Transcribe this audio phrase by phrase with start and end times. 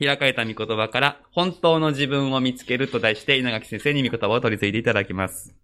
[0.00, 5.54] 開かれた御言葉から本当の自分を見つけると題して稲垣先生に御言葉を取り継いでいただきます。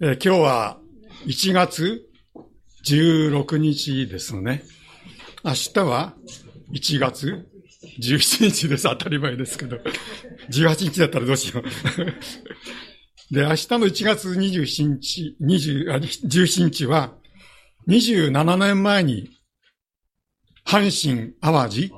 [0.00, 0.78] えー、今日は
[1.26, 2.06] 1月
[2.84, 4.62] 16日ですね。
[5.44, 6.14] 明日は
[6.72, 7.46] 1月
[8.00, 8.84] 17日です。
[8.84, 9.76] 当たり前ですけど。
[10.50, 11.64] 18日だったらどうしよう。
[13.34, 17.14] で、明日の1月27日、20あ17日は、
[17.88, 19.35] 27年前に
[20.66, 21.92] 阪神淡路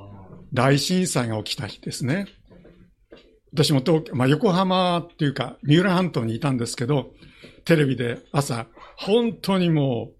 [0.53, 2.27] 大震災が起きた日ですね。
[3.51, 7.11] 私も東京、まあ、横浜っていうか、三浦半島にいたんですけど、
[7.65, 8.67] テレビで朝、
[8.97, 10.11] 本当にも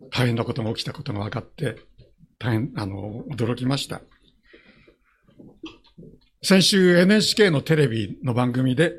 [0.00, 1.76] う大変なことが起きたことが分かって、
[2.38, 4.00] 大変、あの、驚きました。
[6.44, 8.94] 先週 NHK のテレビの番組で、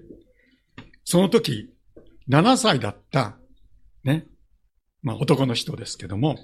[1.06, 1.70] その時、
[2.30, 3.38] 7歳だった、
[4.04, 4.26] ね、
[5.02, 6.38] まあ男の人ですけども、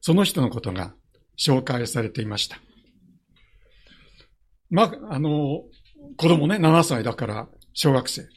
[0.00, 0.94] その人のことが
[1.42, 2.58] 紹介されていました。
[4.70, 5.64] まあ、あの、
[6.16, 8.28] 子供ね、7歳だから小学生。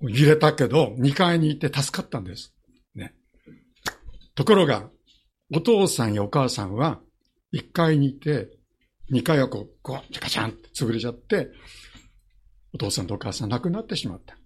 [0.00, 2.54] 揺れたけど、2階に行って助かったんです。
[2.94, 3.14] ね。
[4.34, 4.88] ところが、
[5.52, 7.00] お父さんやお母さんは、
[7.52, 8.48] 1階にいて、
[9.12, 11.50] 2階はこう、こう、チャカチャンって潰れちゃって、
[12.72, 14.38] お父さんとお母さん亡くなってしまった。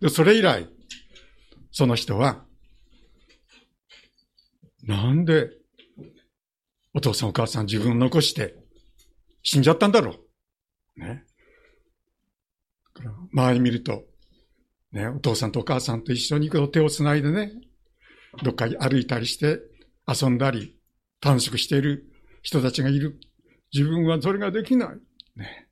[0.00, 0.68] で、それ以来、
[1.72, 2.44] その人は、
[4.84, 5.50] なんで
[6.94, 8.54] お父さんお母さん自分を残して
[9.42, 10.14] 死んじゃったんだろ
[10.96, 11.00] う。
[11.00, 11.24] ね。
[13.32, 14.04] 周り見ると、
[14.92, 17.52] ね、お父さんとお母さんと一緒に手をつないでね、
[18.42, 19.60] どっか歩いたりして
[20.06, 20.78] 遊んだり、
[21.20, 22.06] 短縮している
[22.42, 23.18] 人たちがいる。
[23.72, 24.88] 自分はそれができない。
[25.36, 25.66] ね。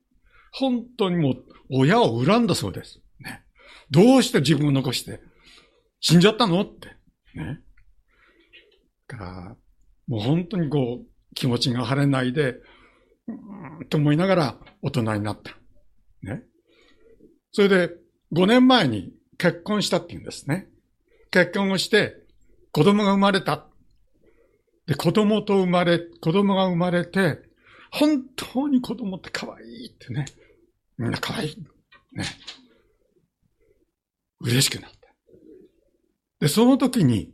[0.50, 3.00] 本当にもう親を恨んだそうです。
[3.20, 3.44] ね。
[3.90, 5.20] どうして自分を残して
[6.00, 6.88] 死んじゃったのって。
[7.34, 7.60] ね。
[9.06, 9.56] から、
[10.08, 12.56] もう本当にこう、気持ちが晴れないで、
[13.28, 15.56] うん、と思いながら大人になった。
[16.22, 16.42] ね。
[17.52, 17.90] それで、
[18.34, 20.68] 5年前に結婚したって言うんですね。
[21.30, 22.16] 結婚をして、
[22.72, 23.66] 子供が生まれた。
[24.86, 27.38] で、子供と生まれ、子供が生まれて、
[27.90, 30.24] 本当に子供って可愛いってね。
[30.96, 31.56] みんな可愛い。
[32.12, 32.24] ね。
[34.40, 34.98] 嬉しくなった。
[36.40, 37.32] で、その時に、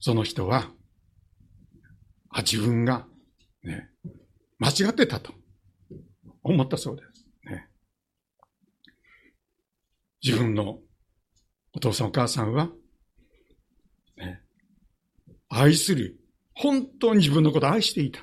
[0.00, 0.70] その人は、
[2.30, 3.06] あ、自分が、
[3.62, 3.90] ね、
[4.58, 5.32] 間違ってたと
[6.42, 7.26] 思ったそうです。
[7.44, 7.68] ね、
[10.22, 10.80] 自分の
[11.72, 12.70] お父さんお母さんは、
[14.16, 14.42] ね、
[15.48, 16.18] 愛する、
[16.54, 18.20] 本当に自分のことを愛していた。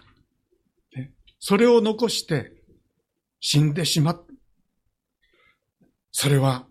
[0.96, 2.52] ね、それを残して
[3.40, 4.26] 死んでしまった。
[6.12, 6.68] それは、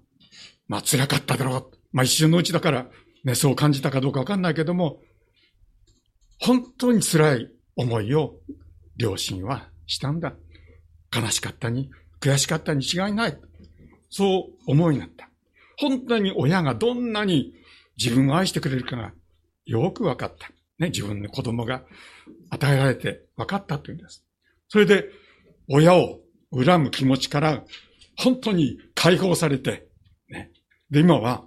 [0.68, 1.70] まあ辛かっただろう。
[1.92, 2.86] まあ一瞬のうちだから、
[3.24, 5.00] ね、そう感じたかどうかわかんないけども、
[6.40, 8.36] 本当に辛い思いを
[8.96, 10.34] 両親はしたんだ。
[11.14, 11.90] 悲しかったに、
[12.20, 13.38] 悔しかったに違いない。
[14.10, 15.28] そう思いになった。
[15.76, 17.54] 本当に親がどんなに
[17.96, 19.12] 自分を愛してくれるかが
[19.66, 20.50] よく分かった。
[20.78, 21.84] ね、自分の子供が
[22.50, 24.24] 与えられて分かったというんです。
[24.68, 25.04] それで、
[25.68, 26.20] 親を
[26.52, 27.64] 恨む気持ちから
[28.16, 29.86] 本当に解放されて、
[30.28, 30.50] ね。
[30.90, 31.44] で、今は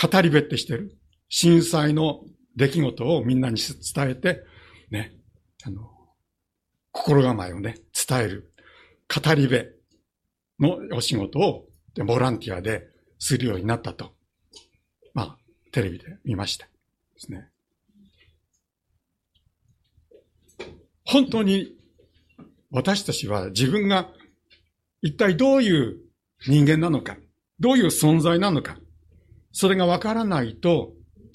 [0.00, 0.96] 語り部ってしてる。
[1.28, 2.24] 震災の
[2.60, 4.42] 出来事をみんなに伝えて、
[4.90, 5.14] ね、
[5.64, 5.90] あの、
[6.92, 7.76] 心構えをね、
[8.06, 8.52] 伝える、
[9.08, 9.80] 語り部
[10.58, 12.86] のお仕事を、でボランティアで
[13.18, 14.12] するようになったと、
[15.14, 15.36] まあ、
[15.72, 16.66] テレビで見ました。
[16.66, 16.70] で
[17.16, 17.48] すね。
[21.04, 21.74] 本当に
[22.70, 24.10] 私たちは自分が
[25.00, 25.96] 一体どういう
[26.46, 27.16] 人間なのか、
[27.58, 28.76] どういう存在なのか、
[29.50, 30.92] それがわからないと、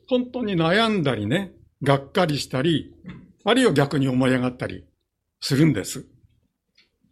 [0.07, 2.93] 本当に悩んだりね、がっかりしたり、
[3.43, 4.85] あるいは逆に思い上がったり
[5.39, 6.05] するんです。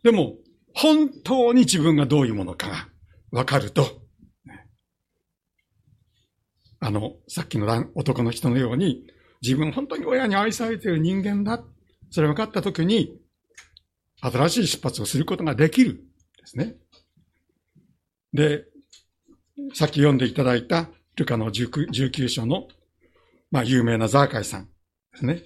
[0.04, 0.36] でも、
[0.74, 2.90] 本当に自分がどういうものかが
[3.32, 4.04] わかると、
[6.80, 9.06] あの、さっきの男の人のように、
[9.42, 11.64] 自分本当に親に愛されている人間だ。
[12.12, 13.18] それ分かったときに、
[14.20, 15.96] 新しい出発をすることができる。
[15.96, 16.76] ですね。
[18.34, 18.66] で、
[19.74, 22.68] さっき読んでいただいたルカの19章の
[23.54, 24.72] まあ、有名なザーカイさんで
[25.14, 25.44] すね。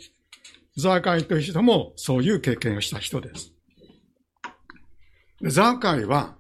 [0.78, 3.52] ザーカイという人もそういう経験をした人です。
[5.42, 6.38] でザーカイは、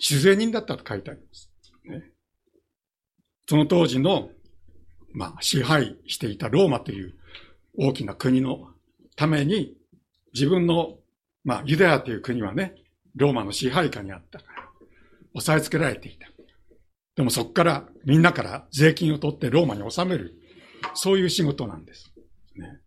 [0.00, 1.52] 主税人だったと書いてあります。
[1.84, 2.10] ね、
[3.48, 4.30] その当時の、
[5.12, 7.14] まあ、支配していたローマという
[7.78, 8.72] 大きな国の
[9.14, 9.76] ために、
[10.34, 10.98] 自分の、
[11.44, 12.74] まあ、ユダヤという国はね、
[13.14, 14.68] ローマの支配下にあったから、
[15.34, 16.26] 押さえつけられていた。
[17.20, 20.36] でもそこからみんなから税金を取ってローマに納める。
[20.94, 22.14] そういう仕事なんです。
[22.56, 22.80] ね。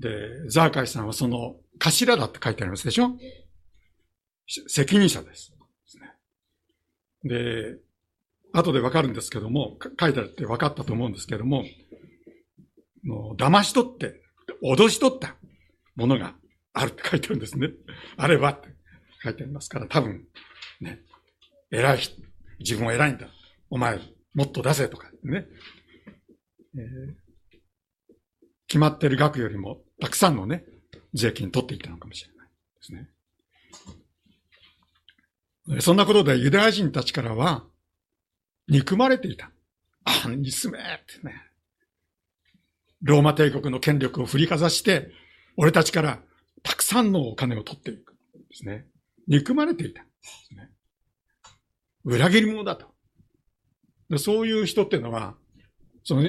[0.00, 3.16] で、ザーカイさんはその頭だって書いてありますでしょ？
[4.66, 5.52] 責任者です。
[7.22, 7.76] で、
[8.52, 11.62] 後でわかるんですけども、書いてあるって分かったと思うんですけども、
[13.04, 14.20] の騙し取って、
[14.64, 15.36] 脅し取った
[15.94, 16.34] ものが
[16.72, 17.68] あるって書いてあるんですね。
[18.16, 18.66] あればって
[19.22, 20.26] 書いてありますから、多分、
[20.80, 20.98] ね、
[21.70, 21.98] 偉い、
[22.64, 23.28] 自分は偉いんだ。
[23.70, 24.00] お前、
[24.34, 25.46] もっと出せとかね。
[26.76, 27.14] えー、
[28.66, 30.64] 決まってる額よりも、たくさんのね、
[31.12, 33.08] 税金取っていったのかもしれないですね。
[35.80, 37.64] そんなことでユダヤ人たちからは、
[38.66, 39.52] 憎まれていた。
[40.04, 41.34] あ、にすめってね。
[43.02, 45.12] ローマ帝国の権力を振りかざして、
[45.56, 46.20] 俺たちから
[46.62, 48.14] たくさんのお金を取っていく。
[48.48, 48.86] ですね。
[49.28, 50.02] 憎まれていた。
[50.02, 50.08] ね。
[52.04, 52.86] 裏切り者だと。
[54.18, 55.34] そういう人っていうのは、
[56.04, 56.28] その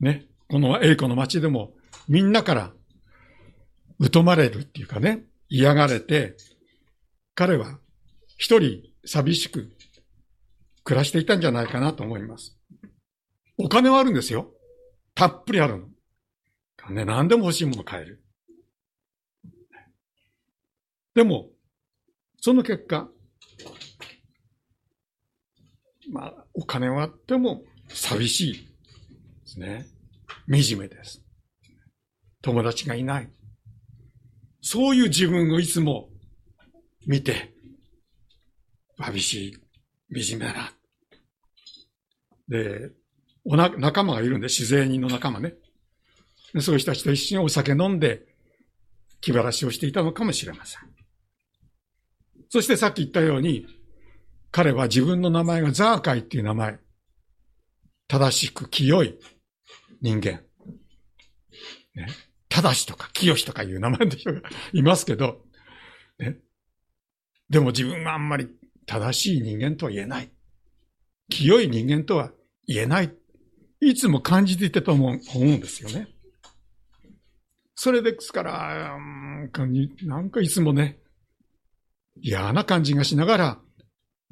[0.00, 1.74] ね、この栄光の町でも
[2.08, 2.72] みんなから
[4.12, 6.36] 疎まれるっていうかね、嫌がれて、
[7.34, 7.78] 彼は
[8.38, 9.70] 一人寂しく
[10.84, 12.58] 暮らしていたんじゃないかなと思います。
[13.58, 14.52] お金はあるんですよ。
[15.14, 15.86] たっぷりあるの。
[16.76, 18.24] 金何でも欲しいもの買える。
[21.14, 21.50] でも、
[22.40, 23.08] その結果、
[26.10, 28.60] まあ、お金はあっても寂しいで
[29.44, 29.86] すね。
[30.48, 31.22] 惨めです。
[32.42, 33.30] 友達がいない。
[34.60, 36.08] そういう自分をいつも
[37.06, 37.52] 見て、
[38.98, 39.60] 寂し
[40.10, 40.72] い、惨めだな。
[42.48, 42.90] で、
[43.44, 45.54] おな、仲間がいるんで、自然人の仲間ね。
[46.60, 48.26] そういう人たちと一緒にお酒飲んで、
[49.20, 50.80] 気晴らしをしていたのかもしれません。
[52.50, 53.66] そしてさっき言ったように、
[54.52, 56.78] 彼は自分の名前がザーカイっていう名前。
[58.06, 59.18] 正しく清い
[60.02, 60.42] 人間。
[61.94, 62.06] ね。
[62.50, 64.42] 正しとか清しとかいう名前の人が
[64.74, 65.40] いますけど、
[66.18, 66.36] ね。
[67.48, 68.48] でも自分はあんまり
[68.84, 70.30] 正しい人間とは言えない。
[71.30, 72.30] 清い人間とは
[72.66, 73.14] 言えない。
[73.80, 76.08] いつも感じていたと思うんですよね。
[77.74, 78.98] それですから、
[80.02, 81.00] なんかいつもね、
[82.20, 83.60] 嫌な感じがしながら、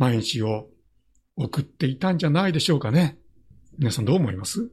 [0.00, 0.70] 毎日を
[1.36, 3.18] 送っていたんじゃないでしょうかね。
[3.78, 4.70] 皆さんどう思います？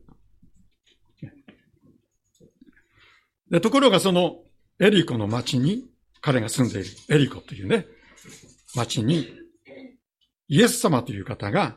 [3.52, 4.38] でところがその
[4.80, 5.84] エリコの町に、
[6.22, 7.88] 彼が住んでいるエリコというね、
[8.74, 9.28] 町に、
[10.48, 11.76] イエス様という方が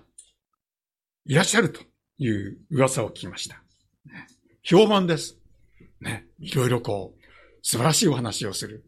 [1.27, 1.81] いらっしゃると
[2.19, 3.61] いう噂を聞きました。
[4.63, 5.39] 評判です。
[6.01, 7.21] ね、いろいろこう、
[7.63, 8.85] 素晴らしいお話をする。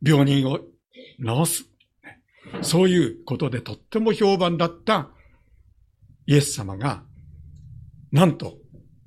[0.00, 0.60] 病人を
[1.18, 1.64] 治す。
[2.62, 5.10] そういうことでとっても評判だった
[6.26, 7.04] イエス様が、
[8.12, 8.58] なんと、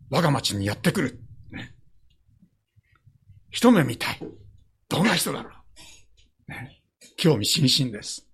[0.09, 1.19] 我が町にやってくる。
[1.51, 1.73] ね、
[3.49, 4.19] 一目見たい。
[4.89, 5.51] どんな人だろ
[6.47, 6.51] う。
[6.51, 6.81] ね、
[7.17, 8.27] 興味津々です。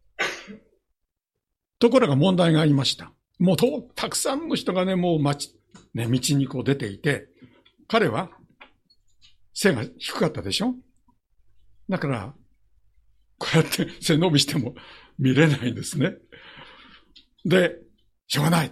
[1.80, 3.12] ところが問題がありました。
[3.40, 5.54] もうと、たくさんの人がね、もう町、
[5.94, 7.28] ね、道にこう出ていて、
[7.88, 8.32] 彼は
[9.54, 10.76] 背が低かったでしょ
[11.90, 12.34] だから、
[13.38, 14.76] こうやって背伸びしても
[15.20, 16.16] 見れないんですね。
[17.46, 17.78] で、
[18.28, 18.72] しょうがない。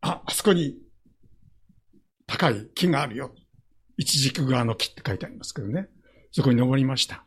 [0.00, 0.76] あ、あそこに
[2.26, 3.34] 高い木があるよ。
[3.96, 5.88] 一軸側の木って書いてありますけどね。
[6.32, 7.24] そこに登りました。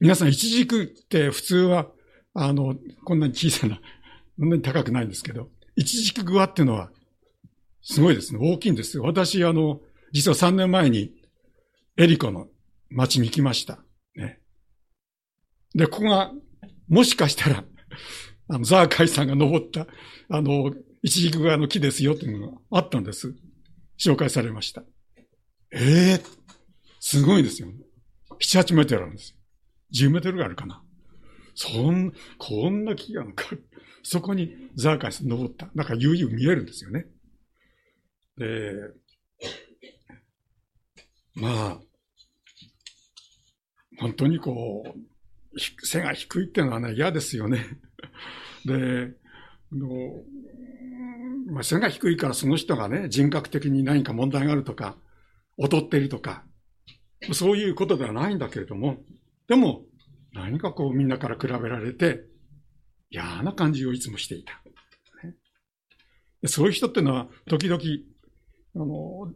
[0.00, 1.88] 皆さん、一軸って普通は、
[2.34, 2.74] あの、
[3.04, 3.80] こんなに小さな、
[4.38, 6.90] こんなに高くないんですけど、一軸側っていうのは、
[7.82, 8.40] すごいですね。
[8.42, 9.02] 大きいんですよ。
[9.02, 9.80] 私、あの、
[10.12, 11.12] 実は3年前に、
[11.96, 12.48] エリコの
[12.90, 13.78] 町に行きました。
[15.74, 16.32] で、ここが
[16.88, 17.64] もしかしたら、
[18.48, 19.86] あの、ザーカイさんが登った、
[20.28, 20.72] あの、
[21.02, 23.34] 一軸側の木ですよっていうのがあったんです。
[23.98, 24.82] 紹介されました。
[25.72, 26.22] ええー、
[26.98, 27.68] すごいですよ。
[28.40, 30.06] 7、8メートルあるんですよ。
[30.08, 30.82] 10メートルがあるかな。
[31.54, 33.44] そん、こんな木がか
[34.02, 35.70] そこにザーカイさん登った。
[35.74, 37.06] なんか悠々見えるんですよね。
[38.36, 38.72] で、
[41.34, 41.80] まあ、
[43.98, 44.98] 本当にこう、
[45.56, 47.64] 背が低いっていうのはね、嫌ですよね。
[48.64, 49.12] で、
[49.72, 49.88] の
[51.50, 54.96] まあ、背が低いからその人がね、人格的に何か問題があるとか、
[55.58, 56.44] 劣っているとか、
[57.32, 58.98] そういうことではないんだけれども、
[59.48, 59.84] でも、
[60.32, 62.24] 何かこうみんなから比べられて、
[63.10, 64.62] 嫌な感じをいつもしていた。
[66.46, 67.82] そういう人っていうのは、時々、
[68.76, 69.32] あの、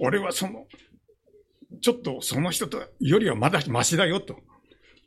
[0.00, 0.66] 俺はその、
[1.82, 4.36] ちょっとその人とよりはまだマシだよと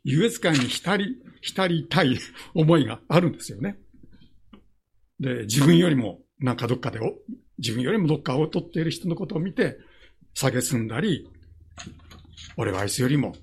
[0.04, 2.18] 優越感に浸り、浸りたい
[2.54, 3.78] 思いがあるんですよね。
[5.18, 7.00] で、自分よりもなんかどっかで
[7.58, 9.78] 自分よりもどっかを取っている人のことを見て、
[10.36, 11.28] 蔑んだり、
[12.56, 13.34] 俺はあいつよりも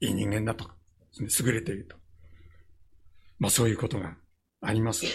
[0.00, 0.70] いい人間だと、
[1.18, 1.96] 優れていると。
[3.38, 4.16] まあそういうことが
[4.60, 5.06] あります。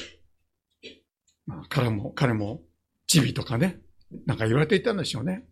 [1.46, 2.62] まあ彼も、彼も、
[3.08, 3.80] チビとかね、
[4.26, 5.48] なんか言われていたんでしょうね。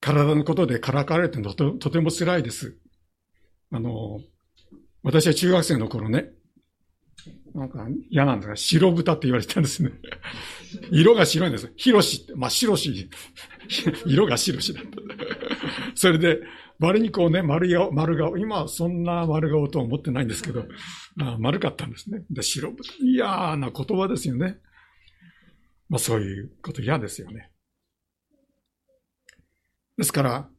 [0.00, 2.78] 体のことでからかわれてととても辛いです。
[3.70, 4.20] あの、
[5.02, 6.30] 私は中学生の頃ね、
[7.54, 9.90] なんか嫌なんですが、白豚って言われてたんですね。
[10.90, 11.72] 色が白いんです。
[11.76, 13.10] ヒロシって、まあ、白し、
[14.06, 14.90] 色が白しだった。
[15.94, 16.40] それで、
[16.78, 18.36] 割にこうね、丸顔、丸顔。
[18.38, 20.66] 今はそんな丸顔とは思ってないんですけど、
[21.16, 22.24] まあ、丸かったんですね。
[22.30, 22.92] で、白豚。
[23.00, 24.58] 嫌な言葉ですよね。
[25.88, 27.50] まあ、そういうこと嫌ですよね。
[29.96, 30.50] ですから、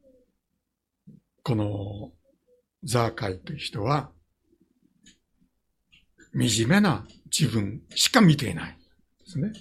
[1.44, 2.12] この
[2.84, 4.12] ザーカイという人は、
[6.34, 8.78] 惨めな自分しか見ていない。
[9.26, 9.52] ですね。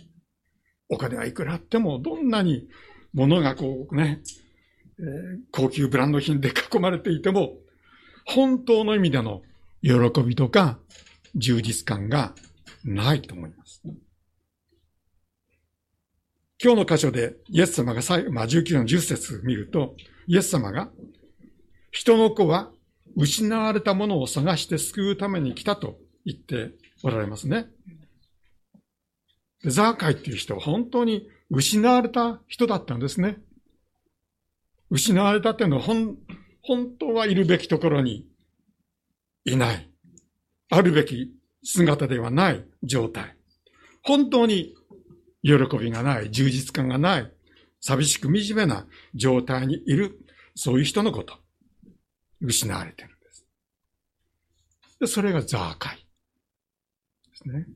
[0.88, 2.68] お金はいくらあっても、どんなに
[3.12, 4.20] 物がこうね、
[4.98, 7.56] えー、高級ブランド品で囲まれていても、
[8.26, 9.42] 本当の意味での
[9.82, 10.78] 喜びとか
[11.34, 12.34] 充実感が
[12.84, 13.82] ないと思います。
[16.62, 19.94] 今日の箇所でイエス様が最後、まあ、19の10節見ると、
[20.26, 20.90] イエス様が、
[21.92, 22.70] 人の子は
[23.18, 26.70] 失われたものを探して救うために来たと言って
[27.02, 27.66] おられますね。
[29.64, 33.38] ザーカイっていう人は本当に失われた人だったんですね。
[34.88, 36.16] 失われたっていうのは本
[36.62, 38.28] 本当はいるべきところに
[39.44, 39.90] いない。
[40.70, 41.34] あるべき
[41.64, 43.36] 姿ではない状態。
[44.02, 44.76] 本当に
[45.42, 47.32] 喜びがない、充実感がない、
[47.80, 50.20] 寂しく惨めな状態にいる、
[50.54, 51.47] そういう人のこと。
[52.40, 53.46] 失われてるんです。
[55.00, 55.96] で、それがザーカイ。
[55.96, 56.04] で
[57.34, 57.66] すね。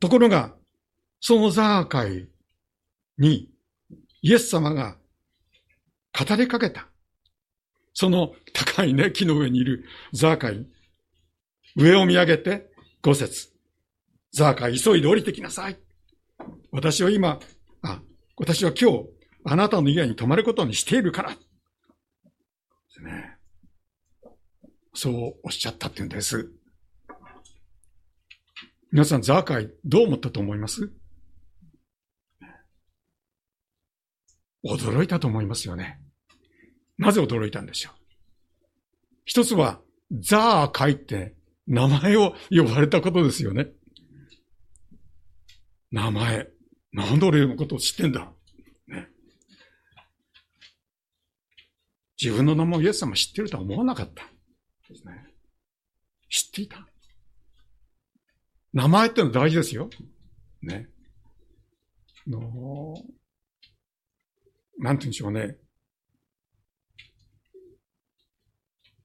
[0.00, 0.54] ところが、
[1.20, 2.28] そのザーカイ
[3.18, 3.48] に、
[4.22, 4.96] イエス様が
[6.18, 6.88] 語りかけた。
[7.94, 10.66] その高いね、木の上にいるザーカイ。
[11.76, 12.70] 上を見上げて、
[13.02, 13.52] 五節。
[14.32, 15.78] ザーカイ、急いで降りてきなさい。
[16.70, 17.38] 私は今、
[17.82, 18.00] あ、
[18.36, 19.04] 私は今日、
[19.44, 21.36] あなたの家に泊まることにしているから。
[23.02, 23.36] ね。
[24.94, 26.50] そうおっしゃったって言うんです。
[28.90, 30.92] 皆さん、ザーカイ、どう思ったと思います？
[34.64, 36.00] 驚いたと思いますよね。
[36.98, 37.94] なぜ驚いたんでしょう？
[39.24, 39.80] 一つは、
[40.12, 41.34] ザーカイって
[41.66, 43.68] 名前を呼ばれたことですよね。
[45.90, 46.48] 名前。
[46.92, 48.30] なんで俺のことを知ってんだ？
[48.86, 49.08] ね。
[52.22, 54.22] 自分の名前をイエス様知ってるとは思わなかった。
[54.88, 55.26] ですね。
[56.30, 56.86] 知っていた。
[58.72, 59.90] 名前ってのは大事ですよ。
[60.62, 60.88] ね。
[62.28, 62.94] の、
[64.78, 65.56] なんて言うんでしょうね。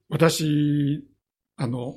[0.08, 1.04] 私、
[1.56, 1.96] あの、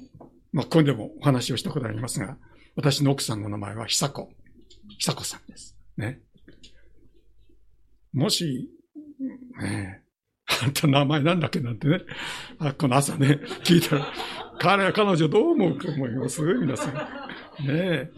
[0.51, 2.39] まあ、ここでもお話をしたことありますが、
[2.75, 4.31] 私の奥さんの名前は久子。
[4.97, 5.77] 久子さんです。
[5.97, 6.19] ね。
[8.11, 8.71] もし、
[9.61, 10.03] ね
[10.61, 12.01] あんた名前なんだっけなんてね、
[12.59, 14.07] あこの朝ね、聞いたら、
[14.59, 16.41] 彼は彼女どう思うと思います？
[16.41, 16.93] 皆さん。
[16.93, 16.99] ね
[17.67, 18.11] え。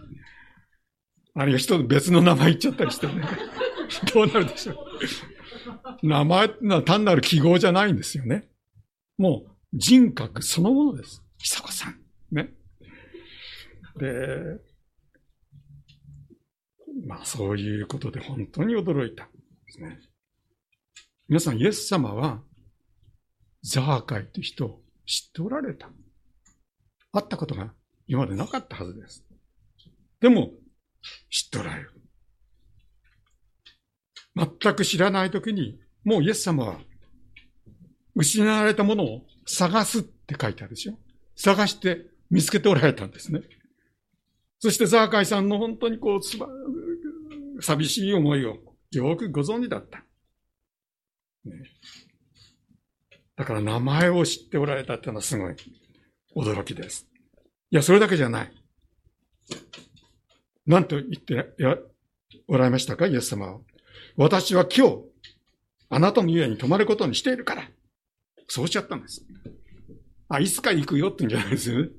[1.36, 3.14] あるいは人別の名前言っちゃったりしてね。
[4.14, 6.08] どうなるでしょう。
[6.08, 8.50] 名前ってのは単なる記号じゃないんですよね。
[9.18, 11.24] もう人格そのものです。
[11.38, 12.00] 久子さん。
[12.32, 12.50] ね。
[13.98, 14.60] で、
[17.08, 19.32] まあそういうことで本当に驚いたで
[19.70, 20.00] すね。
[21.34, 22.44] 皆さん、イエス様は、
[23.64, 25.90] ザーカイという人を知っておられた。
[27.12, 27.74] 会ったことが
[28.06, 29.26] 今までなかったはずです。
[30.20, 30.52] でも、
[31.32, 31.92] 知っておられる。
[34.36, 36.80] 全く知らないときに、もうイエス様は、
[38.14, 41.00] 失われたものを探すって書いてあるでしょ
[41.36, 43.42] 探して見つけておられたんですね。
[44.60, 48.60] そしてザーカイさんの本当にこう、寂しい思いを
[48.92, 50.06] よくご存知だった。
[51.46, 51.64] ね、
[53.36, 55.56] だから名前を知っておられたっていうのはすごい
[56.36, 57.08] 驚きです。
[57.70, 58.52] いや、それだけじゃない。
[60.66, 61.78] 何と言ってや
[62.48, 63.60] おられましたか、イエス様は。
[64.16, 64.98] 私は今日、
[65.90, 67.70] あなたの家に泊まることにしているから。
[68.48, 69.26] そうおっしゃったんです。
[70.30, 71.72] あ、いつか行くよってんじゃないです？
[71.72, 71.90] よね。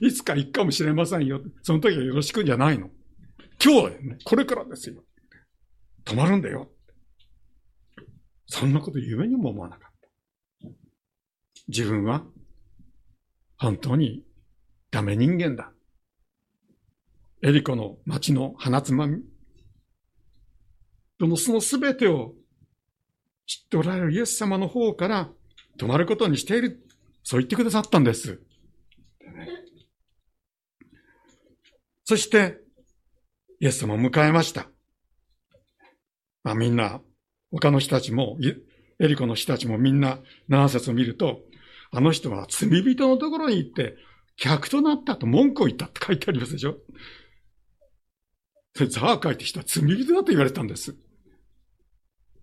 [0.00, 1.40] いつか行くかもしれませんよ。
[1.62, 2.90] その時はよろしくんじゃないの。
[3.62, 5.04] 今日ね、これからですよ。
[6.04, 6.71] 止まるんだよ。
[8.46, 9.92] そんなこと夢にも思わなかっ
[10.62, 10.68] た。
[11.68, 12.24] 自分は
[13.58, 14.24] 本当に
[14.90, 15.72] ダメ人間だ。
[17.42, 19.22] エリコの町の花つまみ。
[21.18, 22.34] どもそのすべてを
[23.46, 25.30] 知っておられるイエス様の方から
[25.78, 26.86] 泊まることにしている。
[27.24, 28.42] そう言ってくださったんです。
[32.04, 32.58] そして、
[33.60, 34.68] イエス様を迎えました。
[36.42, 37.00] まあみんな、
[37.52, 38.38] 他の人たちも、
[38.98, 40.18] エリコの人たちもみんな
[40.48, 41.40] 7節を見ると、
[41.90, 43.96] あの人は罪人のところに行って、
[44.36, 46.78] 客となったと文句を言ったって書いてありますでしょ
[48.74, 50.96] それザーカイって人は罪人だと言われたんです。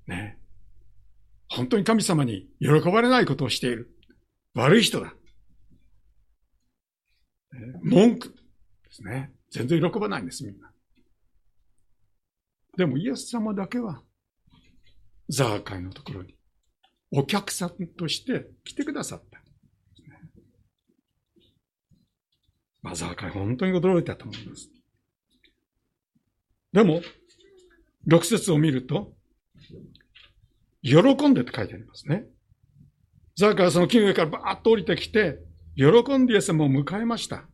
[0.08, 0.38] ね。
[1.50, 3.92] 本当に神様に喜ばれないことをしている。
[4.54, 5.14] 悪い人だ。
[7.82, 8.36] 文句で
[8.92, 9.34] すね。
[9.50, 10.72] 全然喜ばないんです、みんな。
[12.78, 14.04] でもイエス様だけは、
[15.30, 16.36] ザーカイのところに、
[17.12, 19.40] お客さんとして来てくださった。
[22.82, 24.70] まあ、ザーカイ本当に驚いたと思います。
[26.72, 27.02] でも、
[28.06, 29.14] 六節を見ると、
[30.82, 32.26] 喜んでって書いてありますね。
[33.36, 35.40] ザーカイはその木の上からバーッと降りてきて、
[35.76, 37.48] 喜んでイエス様を迎えました。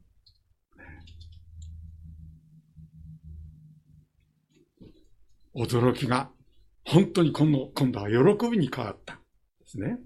[5.55, 6.31] 驚きが、
[6.85, 9.15] 本当に今度今度は喜びに変わった。
[9.15, 9.19] で
[9.65, 9.97] すね。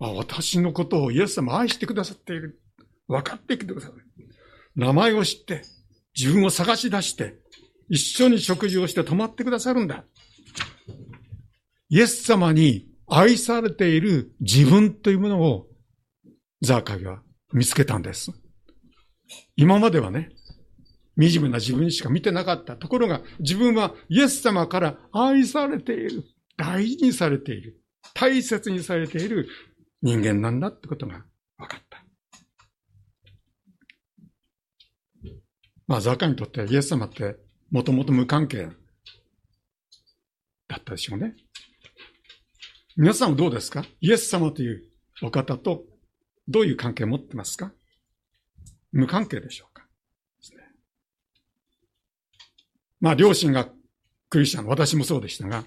[0.00, 2.60] あ私のことをイエス様愛してくださっている。
[3.06, 3.94] 分かってきてくださる。
[4.76, 5.62] 名前を知って、
[6.16, 7.38] 自分を探し出して、
[7.88, 10.04] 一緒に食事をして泊まってくださるんだ。
[11.88, 15.66] イエス様に愛されている自分というものを
[16.60, 18.32] ザーカイは見つけたんです。
[19.56, 20.30] 今まではね、
[21.20, 22.76] 惨めな自分しか見てなかった。
[22.76, 26.24] ところが自分はイエス様から愛されている。
[26.56, 27.80] 大事にされている。
[28.14, 29.48] 大切にされている
[30.02, 31.24] 人間なんだってことが
[31.58, 32.04] 分かった。
[35.86, 37.36] まあ、ザカにとってイエス様って
[37.70, 38.68] もともと無関係
[40.68, 41.34] だったでしょうね。
[42.96, 43.84] 皆さんはどうですか？
[44.00, 44.82] イエス様という
[45.22, 45.84] お方と
[46.46, 47.72] どういう関係を持ってますか？
[48.92, 49.88] 無関係でしょうか、ね、
[53.00, 53.68] まあ、両親が
[54.28, 55.64] クリスチャン、私もそうでしたが、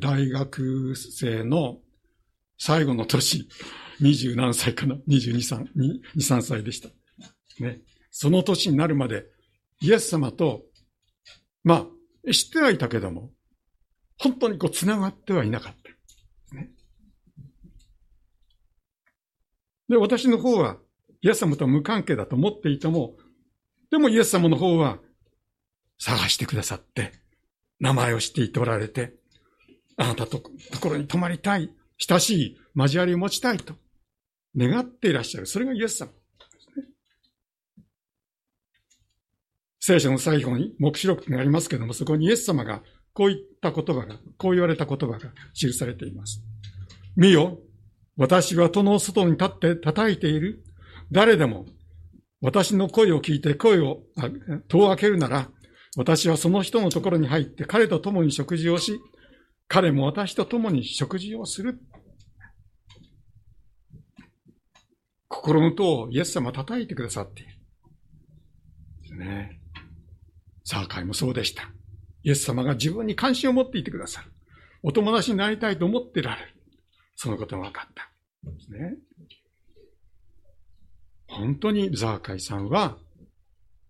[0.00, 1.78] 大学生の
[2.58, 3.48] 最後の年、
[4.00, 6.88] 二十何歳かな二十二、三、二、三歳でした。
[7.60, 7.80] ね。
[8.10, 9.26] その年になるまで、
[9.80, 10.62] イエス様と、
[11.62, 11.86] ま
[12.26, 13.30] あ、知ってはいたけども、
[14.18, 15.74] 本当にこう繋がってはいなかっ
[16.50, 16.56] た。
[16.56, 16.70] ね、
[19.88, 20.78] で、私の方は、
[21.24, 23.16] イエス様と無関係だと思っていても、
[23.90, 24.98] でもイエス様の方は、
[25.98, 27.12] 探してくださって、
[27.80, 29.14] 名前を知っていておられて、
[29.96, 33.74] あなたとところに泊まりたい、親しい交わりを持ちたいと
[34.54, 35.46] 願っていらっしゃる。
[35.46, 36.10] それがイエス様。
[39.80, 42.82] 聖書の最後に目視録がありますけども、そこにイエス様が
[43.14, 46.42] こう言った言葉が、こう言われた言葉が記されています。
[47.16, 47.60] 見よ、
[48.18, 50.62] 私は戸の外に立って叩いている。
[51.14, 51.64] 誰でも
[52.42, 54.02] 私の声を聞いて声を、
[54.68, 55.48] 戸を開けるなら、
[55.96, 59.00] 私はその人のところに入って彼と共に食事をし、
[59.68, 61.78] 彼も私と共に食事をする。
[65.28, 67.46] 心の戸をイエス様叩いてくださってい
[69.08, 69.18] る。
[69.18, 69.60] ね。
[70.64, 71.70] サーカイもそうでした。
[72.24, 74.32] イエス様が自分に関心を持っていてくださる。
[74.82, 76.48] お友達になりたいと思ってられる。
[77.14, 78.10] そのことが分かった。
[78.50, 78.96] ですね。
[81.36, 82.96] 本当にザーカイさんは、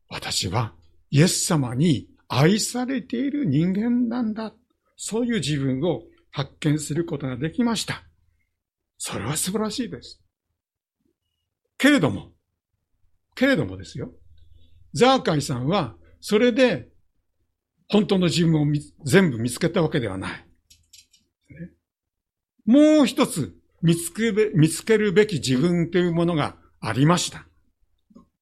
[0.08, 0.72] 私は
[1.10, 4.54] イエス様に愛されている人間なんだ。
[4.96, 8.02] そういう自分を発見することができました。
[8.96, 10.22] それは素晴らしいです。
[11.76, 12.32] けれども、
[13.34, 14.12] けれどもですよ。
[14.94, 16.88] ザーカイさんはそれで、
[17.90, 18.66] 本当の自分を
[19.04, 20.46] 全部見つけたわけではない。
[22.64, 27.46] もう一つ見つけ見つけるべき自分というものがありました。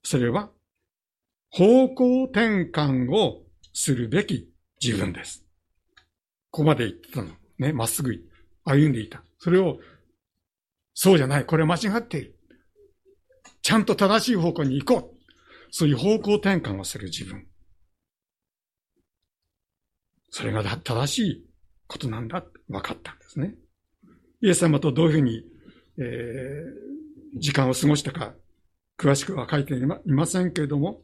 [0.02, 0.50] それは、
[1.50, 4.52] 方向転換をするべき
[4.82, 5.44] 自分です。
[6.50, 7.30] ここまで言ってたの。
[7.58, 8.12] ね、まっすぐ
[8.64, 9.22] 歩んでいた。
[9.38, 9.78] それを、
[10.92, 11.46] そうじゃない。
[11.46, 12.36] これ間違っている。
[13.62, 15.18] ちゃんと正しい方向に行こう。
[15.70, 17.46] そういう方向転換をする自分。
[20.30, 21.46] それが正しい
[21.86, 23.54] ことなんだって分かったんですね。
[24.40, 25.44] イエス様とどういうふうに、
[25.98, 27.01] えー、
[27.34, 28.34] 時間を過ごしたか、
[28.98, 31.02] 詳しくは書いていませんけれども、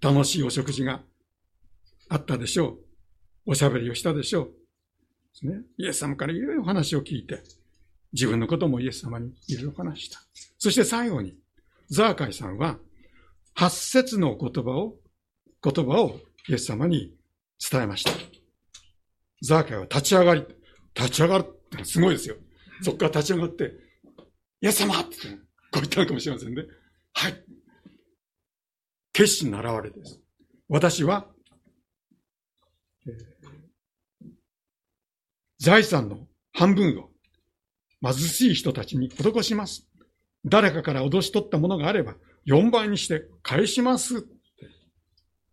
[0.00, 1.02] 楽しいお食事が
[2.08, 2.78] あったでしょう。
[3.46, 4.50] おしゃべりをしたでしょ
[5.42, 5.46] う。
[5.46, 7.42] ね、イエス様からいろいろ話を聞いて、
[8.12, 10.20] 自分のこともイエス様にいろいろ話した。
[10.58, 11.36] そして最後に、
[11.88, 12.78] ザーカイさんは、
[13.54, 14.96] 八節の言葉を
[15.62, 17.14] 言葉をイエス様に
[17.70, 18.12] 伝えました。
[19.42, 20.44] ザーカイは立ち上がり、
[20.94, 22.36] 立ち上がるってすごいですよ。
[22.82, 23.72] そこから立ち上がって、
[24.62, 25.16] イエス様って
[25.72, 26.64] こう言ったのかもしれませんね。
[27.12, 27.44] はい。
[29.12, 30.20] 決心の表れです。
[30.68, 31.26] 私は、
[35.58, 37.10] 財産の半分を
[38.02, 39.86] 貧しい人たちに施します。
[40.44, 44.26] 誰かから脅し取ったものがあれば、4倍にして返します。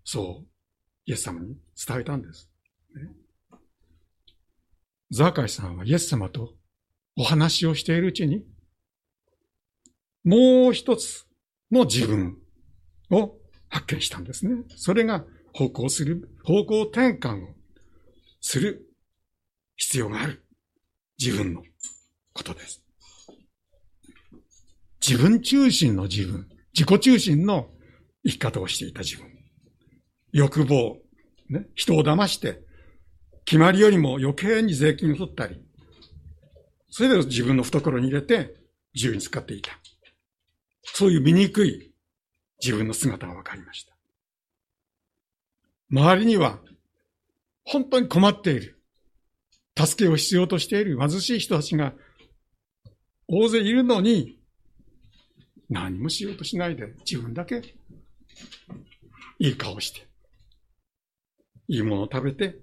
[0.04, 0.48] そう、
[1.06, 2.50] イエス様に伝えたんです。
[5.12, 6.54] ザーカイさんはイエス様と
[7.15, 8.45] お話をしているうちに、
[10.24, 11.26] もう一つ
[11.72, 12.38] の自分
[13.12, 13.36] を
[13.70, 14.64] 発見したんですね。
[14.76, 17.56] それが方向する、方向転換を
[18.42, 18.90] する
[19.76, 20.44] 必要がある
[21.20, 21.64] 自分の
[22.34, 22.84] ことです。
[25.06, 27.70] 自分中心の自分、自己中心の
[28.26, 29.28] 生き方をしていた自分。
[30.32, 30.98] 欲望、
[31.50, 32.62] ね、人を騙して、
[33.46, 35.64] 決まりよりも余計に税金を取ったり、
[36.90, 38.56] それで自分の懐に入れて
[38.94, 39.72] 自由に使っていた。
[40.93, 41.93] そういう醜い
[42.63, 43.95] 自分の姿が分かりました。
[45.91, 46.60] 周りには
[47.65, 48.82] 本当に困っている、
[49.78, 51.93] 助けを必要としている貧しい人たちが
[53.28, 54.38] 大勢いるのに、
[55.69, 57.62] 何もしようとしないで自分だけ
[59.39, 60.08] いい顔して、
[61.67, 62.58] いいものを食べて、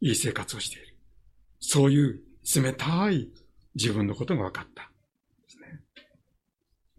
[0.00, 0.96] いい生活をしている。
[1.60, 2.22] そういう
[2.54, 3.30] 冷たい
[3.74, 4.90] 自分のことが分かった。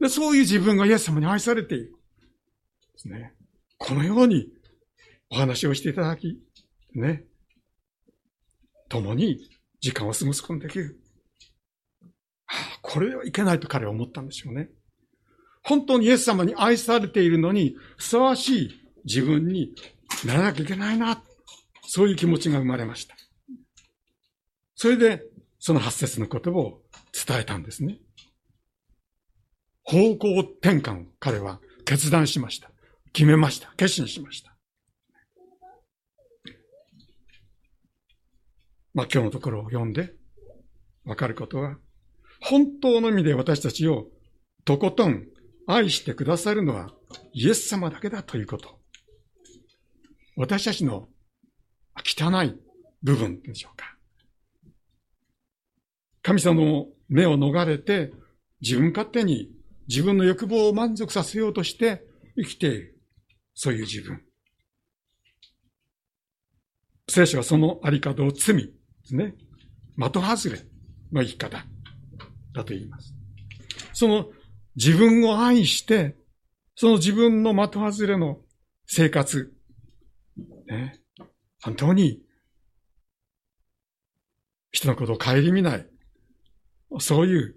[0.07, 0.13] で。
[0.13, 1.91] そういう自分がイエス様に愛されている。
[2.93, 3.33] ですね。
[3.77, 4.47] このように
[5.29, 6.39] お話をしていただき、
[6.93, 7.25] ね。
[8.89, 9.39] 共に
[9.81, 10.99] 時間を過ごすことができる。
[12.45, 14.69] はあこれはいけないと彼は思ったんでしょうね。
[15.63, 19.73] 本当にイエス様に愛されているのに、ふさわしい自分に
[20.23, 21.23] ならなきゃいけないな。
[21.87, 23.15] そういう気持ちが生まれました。
[24.75, 25.23] それで、
[25.59, 26.81] その八節の言葉を
[27.27, 27.97] 伝えたんですね。
[29.85, 32.71] 方向転換、彼は決断しました。
[33.13, 33.71] 決めました。
[33.77, 34.55] 決心しました。
[38.93, 40.13] まあ今日のところを読んで
[41.05, 41.77] わかることは、
[42.41, 44.07] 本当の意味で私たちを
[44.65, 45.27] とことん
[45.67, 46.91] 愛してくださるのは
[47.33, 48.79] イエス様だけだということ。
[50.35, 51.07] 私たちの
[52.03, 52.55] 汚い
[53.03, 53.95] 部分でしょうか。
[56.23, 58.11] 神様の目を逃れて
[58.61, 59.54] 自分勝手に
[59.87, 62.03] 自分の欲望を満足させようとして
[62.35, 63.01] 生きている。
[63.53, 64.21] そういう自分。
[67.09, 68.71] 聖書はそのあり方を罪で
[69.03, 69.35] すね。
[69.97, 70.61] 的外れ
[71.11, 71.65] の生き方。
[72.55, 73.13] だと言います。
[73.93, 74.29] その
[74.75, 76.15] 自分を愛して、
[76.75, 78.39] その自分の的外れの
[78.87, 79.53] 生活、
[80.67, 80.99] ね、
[81.61, 82.21] 本当に
[84.71, 85.87] 人のことを顧みない、
[86.99, 87.55] そういう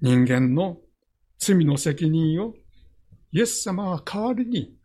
[0.00, 0.78] 人間の
[1.44, 2.54] 罪の責任を
[3.32, 4.76] イエス様は代わりに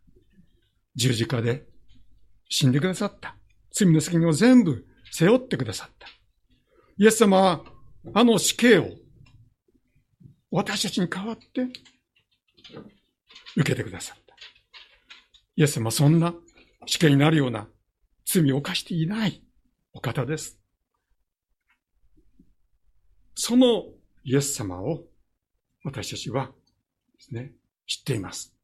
[0.96, 1.68] 十字架で
[2.48, 3.36] 死んでくださった。
[3.70, 6.08] 罪の責任を全部背負ってくださった。
[6.96, 7.64] イエス様は
[8.12, 8.88] あの死刑を
[10.50, 11.68] 私たちに代わって
[13.56, 14.34] 受けてくださった。
[15.54, 16.34] イエス様はそんな
[16.86, 17.68] 死刑になるような
[18.26, 19.44] 罪を犯していない
[19.92, 20.58] お方です。
[23.36, 23.84] その
[24.24, 25.04] イエス様を
[25.84, 26.52] 私たちはで
[27.20, 27.52] すね、
[27.86, 28.54] 知っています。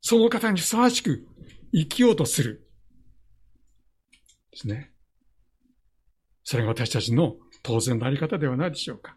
[0.00, 1.26] その方にふさわしく
[1.72, 2.68] 生きようとする。
[4.50, 4.92] ですね。
[6.42, 9.16] それが私たちの当然のあり方ではないでしょうか。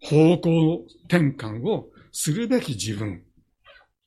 [0.00, 3.24] 方向転換をするべき自分。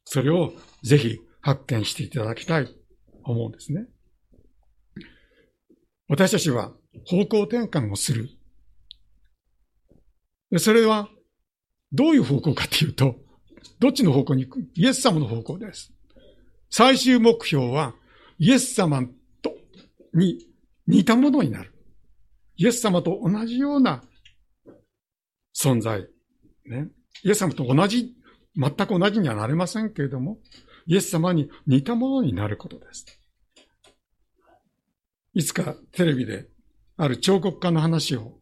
[0.04, 2.74] それをぜひ発見していただきたいと
[3.24, 3.86] 思うんですね。
[6.08, 6.74] 私たちは
[7.06, 8.30] 方向転換をする。
[10.58, 11.10] それは
[11.92, 13.16] どういう方向かというと、
[13.80, 14.68] どっちの方向に行く？
[14.76, 15.92] イエス様の方向です。
[16.70, 17.94] 最終目標は
[18.38, 19.04] イエス様
[19.42, 19.56] と
[20.14, 20.48] に
[20.88, 21.74] 似たものになる。
[22.58, 24.04] イエス様と同じような
[25.56, 26.08] 存在。
[26.66, 26.88] ね。
[27.24, 28.14] イエス様と同じ、
[28.56, 30.38] 全く同じにはなれませんけれども、
[30.86, 33.06] イエス様に似たものになることです。
[35.34, 36.48] いつかテレビで
[36.98, 38.40] ある彫刻家の話を、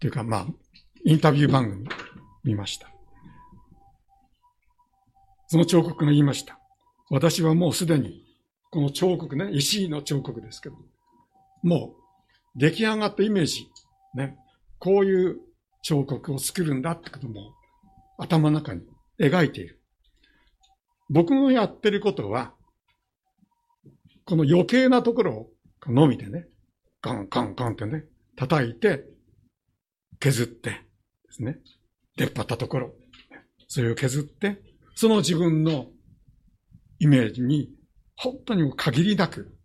[0.00, 0.46] というかまあ、
[1.04, 1.88] インタビュー番組
[2.44, 2.88] 見ました。
[5.48, 6.58] その彫刻が言いました。
[7.10, 8.24] 私はもうすでに、
[8.70, 10.76] この彫刻ね、石井の彫刻ですけど、
[11.62, 13.66] もう出来上がったイメージ、
[14.14, 14.36] ね、
[14.78, 15.40] こういう
[15.82, 17.52] 彫刻を作るんだってことも
[18.18, 18.82] 頭の中に
[19.18, 19.80] 描いている。
[21.08, 22.54] 僕のやってることは、
[24.24, 25.50] この余計なところを
[25.88, 26.46] のみでね、
[27.00, 28.04] カンカンカンってね、
[28.36, 29.04] 叩いて、
[30.20, 30.76] 削ってで
[31.30, 31.58] すね、
[32.16, 32.94] 出っ張ったところ、
[33.68, 34.60] それを削って、
[34.94, 35.86] その自分の
[36.98, 37.70] イメージに
[38.16, 39.56] 本当に限りなく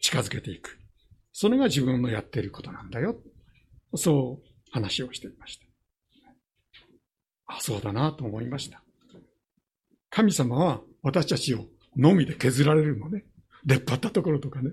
[0.00, 0.78] 近づけていく。
[1.32, 3.16] それが自分のやっていることなんだよ。
[3.96, 5.66] そう話をしていました。
[7.46, 8.82] あ、そうだなと思いました。
[10.10, 11.66] 神様は私たちを
[11.96, 13.24] のみで削られるのね。
[13.64, 14.72] 出っ張ったところとかね。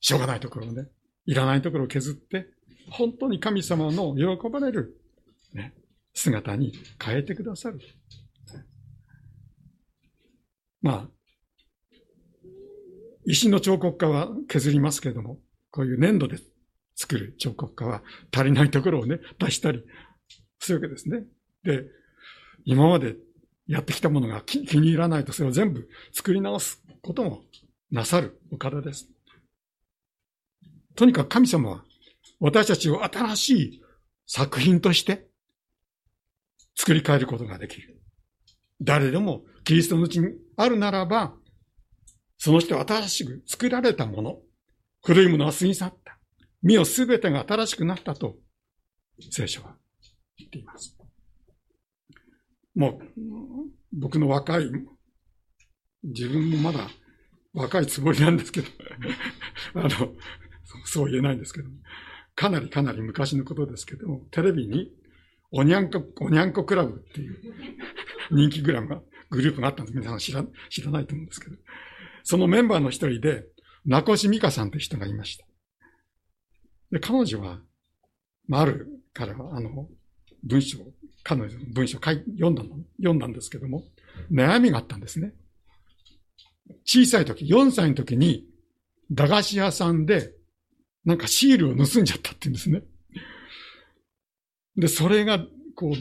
[0.00, 0.86] しょうがないところね。
[1.26, 2.46] いらないところを削って、
[2.90, 5.00] 本当に神様の喜ばれる、
[5.52, 5.74] ね、
[6.14, 6.72] 姿に
[7.02, 7.80] 変えてくださる。
[10.80, 11.10] まあ、
[13.26, 15.38] 石の彫刻家は削りますけれども、
[15.70, 16.38] こういう粘土で
[16.94, 18.02] 作る彫刻家は
[18.34, 19.82] 足りないところをね、出したり
[20.60, 21.24] するわけですね。
[21.64, 21.84] で、
[22.64, 23.16] 今まで
[23.66, 27.42] やってきたものが気に入らないとそれを全部作り直すことも
[27.90, 29.08] なさるお方です。
[30.94, 31.84] とにかく神様は
[32.40, 33.82] 私たちを新しい
[34.26, 35.26] 作品として
[36.76, 38.00] 作り変えることができる。
[38.80, 41.34] 誰でもキリストのうちにあるならば、
[42.38, 44.38] その人は新しく作られたもの、
[45.02, 46.18] 古いものは過ぎ去った。
[46.62, 48.36] 身をすべてが新しくなったと、
[49.30, 49.76] 聖書は
[50.36, 50.96] 言っています。
[52.74, 53.00] もう、
[53.92, 54.70] 僕の若い、
[56.02, 56.88] 自分もまだ
[57.52, 58.68] 若いつもりなんですけど、
[59.76, 60.14] あの、
[60.84, 61.68] そう言えないんですけど、
[62.34, 64.92] かなりかなり昔のことですけども、テレビに、
[65.50, 67.38] おにゃんこ、おにゃんこクラブっていう
[68.30, 69.98] 人気グラムが、グループがあったんです。
[69.98, 71.56] 皆さん知ら、知らないと思うんですけど。
[72.22, 73.46] そのメンバーの一人で、
[73.84, 75.44] 名越美香さんという人がいました。
[76.90, 77.60] で、彼女は、
[78.48, 79.88] まあ、るからあの、
[80.42, 80.78] 文章、
[81.22, 83.84] 彼女の文章書い読んだの、読んだんですけども、
[84.30, 85.34] 悩みがあったんですね。
[86.84, 88.46] 小さい時、4歳の時に、
[89.10, 90.32] 駄菓子屋さんで
[91.04, 92.82] なんかシールを盗んじゃったって言うんですね。
[94.76, 95.38] で、それが、
[95.74, 95.94] こう、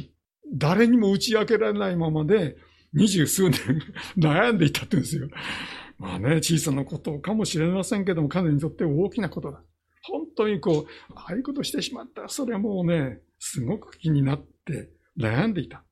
[0.54, 2.58] 誰にも打ち明けられないままで、
[2.94, 3.60] 二十数年
[4.18, 5.30] 悩んでいたって言うんですよ。
[5.98, 9.64] まあね、小さなことかもしれませんけども、彼にとって大きなことだ。
[10.04, 15.84] 本当にこう、ああいうことしてしまったら、それはもうね、すごく気になって悩んでいた。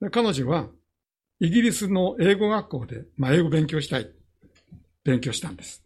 [0.00, 0.68] で彼女は、
[1.40, 4.10] イギリスの英語学校で、まあ、英語勉強したい。
[5.04, 5.82] 勉強したんです。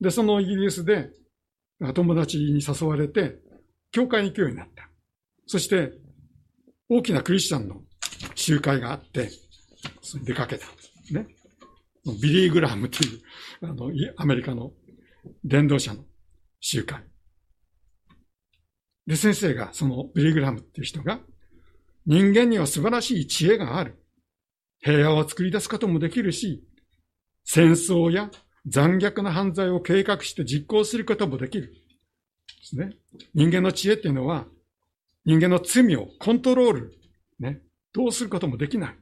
[0.00, 1.10] で、そのイギリスで、
[1.94, 3.36] 友達に誘われて、
[3.90, 4.73] 教会に行くようになった。
[5.46, 5.92] そして、
[6.88, 7.82] 大きなクリスチャンの
[8.34, 9.30] 集会があって、
[10.24, 10.66] 出かけた。
[11.12, 11.26] ね。
[12.20, 13.20] ビリー・グラムという、
[13.62, 14.72] あの、アメリカの
[15.42, 16.04] 伝道者の
[16.60, 17.02] 集会。
[19.06, 21.20] で、先生が、そのビリー・グラムっていう人が、
[22.06, 23.98] 人間には素晴らしい知恵がある。
[24.80, 26.62] 平和を作り出すこともできるし、
[27.44, 28.30] 戦争や
[28.66, 31.68] 残虐な犯罪を計画して実行することもできる。
[31.68, 31.72] で
[32.62, 32.96] すね。
[33.34, 34.46] 人間の知恵っていうのは、
[35.24, 36.98] 人間の罪をコントロール、
[37.38, 38.96] ね、どうすることもできない。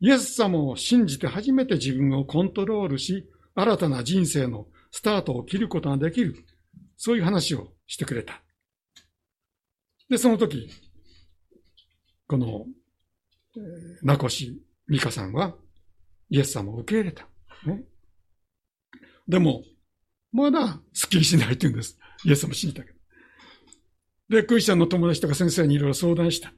[0.00, 6.34] イエス様を信じて初めて自分をコントロールし、新たな人生のスタートを切ることができる。
[6.96, 8.42] そういう話をしてくれた。
[10.08, 10.68] で、その時、
[12.26, 12.66] この、
[14.02, 14.56] 名越
[14.88, 15.54] 美香さんは、
[16.30, 17.28] イエス様を受け入れた。
[17.66, 17.84] ね、
[19.28, 19.62] でも、
[20.32, 21.98] まだスッキリしないって言うんです。
[22.24, 23.01] イエス様信じたけど。
[24.28, 26.52] で、クリスチャンの友達とか先生にいろいろ相談した。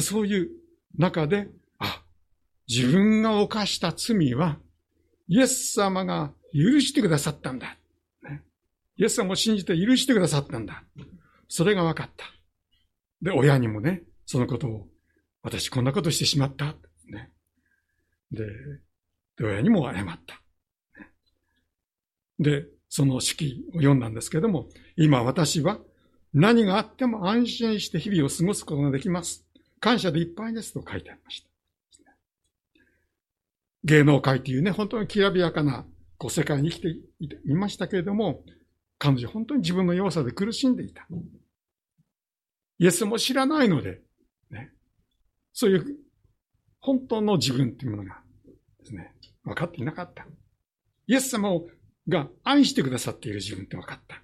[0.00, 0.50] そういう
[0.98, 2.02] 中で、あ、
[2.68, 4.58] 自分が犯した罪は、
[5.28, 7.78] イエス様が許してくださったんだ。
[8.98, 10.82] イエス様を信じて許してくださったんだ。
[11.48, 12.24] それが分かった。
[13.22, 14.88] で、親にもね、そのことを、
[15.42, 16.76] 私こんなことしてしまった。
[17.06, 17.30] ね、
[18.30, 18.44] で、
[19.40, 20.42] 親にも謝った。
[22.38, 25.80] で、その式を読んだんですけども、今私は
[26.32, 29.44] 何があっても安心して日々を過ごすことができます。
[29.80, 31.50] 感謝でいっぱいですと書いてありました。
[33.84, 35.84] 芸能界というね、本当にきらびやかな
[36.16, 36.88] こう世界に生きて
[37.44, 38.42] いましたけれども、
[38.96, 41.06] 彼女本当に自分の弱さで苦しんでいた。
[42.78, 44.00] イエスも知らないので、
[44.50, 44.72] ね、
[45.52, 45.98] そういう
[46.80, 48.22] 本当の自分というものが
[48.78, 49.12] ですね、
[49.44, 50.26] 分かっていなかった。
[51.08, 51.68] イエス様を
[52.08, 54.22] が愛してくださっている自分って分かった。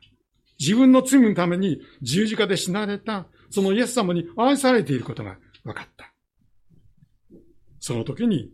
[0.59, 6.13] 自分の罪のために十字架で死なれた、そのイエス様に愛されていることが分かった。
[7.81, 8.53] その時に、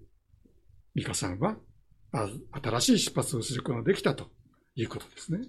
[0.94, 1.58] ミカさんは、
[2.52, 4.30] 新しい出発をすることができたと
[4.74, 5.46] いうことですね。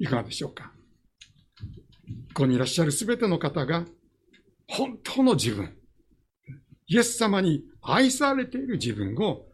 [0.00, 0.72] いかがでしょうか。
[2.34, 3.86] ここにいらっしゃるすべての方が、
[4.66, 5.76] 本当の自分、
[6.88, 9.46] イエス様に愛されている自分を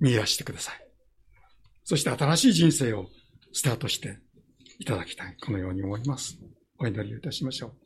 [0.00, 0.86] 見出してください。
[1.84, 3.06] そして新しい人生を
[3.52, 4.18] スタートして
[4.78, 5.36] いただきたい。
[5.42, 6.38] このように思います。
[6.78, 7.76] お祈りをいたしましょう。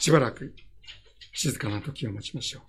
[0.00, 0.54] しばらく
[1.32, 2.62] 静かな時を待ちましょう。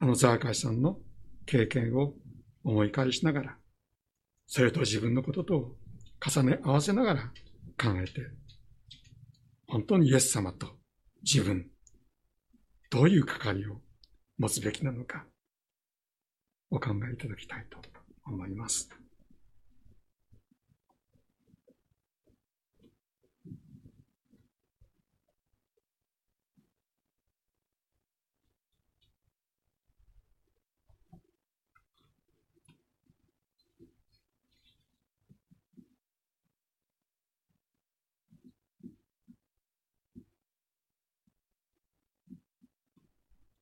[0.00, 0.98] あのザーカイさんの
[1.46, 2.14] 経験を
[2.64, 3.58] 思い返しながら、
[4.46, 5.76] それと自分のことと
[6.26, 7.22] 重ね合わせながら
[7.78, 8.22] 考えて、
[9.66, 10.78] 本当にイエス様と
[11.22, 11.70] 自分、
[12.90, 13.80] どういう関わりを
[14.38, 15.26] 持つべきなのか、
[16.70, 17.78] お考えいただきたいと
[18.26, 18.88] 思います。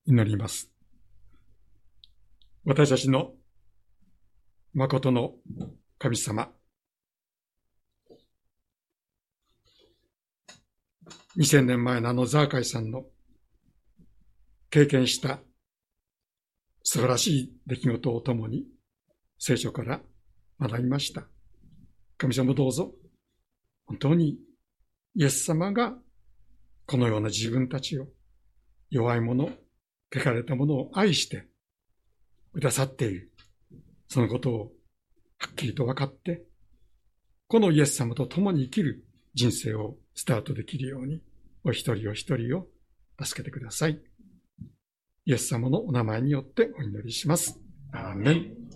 [0.05, 0.71] 祈ります。
[2.65, 3.33] 私たちの
[4.75, 5.35] 誠の
[5.99, 6.51] 神様。
[11.37, 13.05] 2000年前のあのザーカイさんの
[14.71, 15.38] 経験した
[16.83, 18.67] 素晴らしい出来事をともに
[19.38, 20.01] 聖書から
[20.61, 21.25] 学びました。
[22.19, 22.93] 神様どうぞ、
[23.87, 24.38] 本当に
[25.15, 25.95] イエス様が
[26.87, 28.09] このような自分たちを
[28.91, 29.49] 弱い者、
[30.12, 31.46] 書かれたものを愛して
[32.53, 33.33] くださっている。
[34.09, 34.72] そのことを
[35.38, 36.44] はっきりと分かって、
[37.48, 41.22] このイエス様と共に生きる人生をスタートできるように、
[41.64, 42.66] お一人お一人を
[43.22, 44.01] 助けてください。
[45.25, 47.61] イエス様のお名前によってお祈りします。
[47.92, 48.72] アーメン。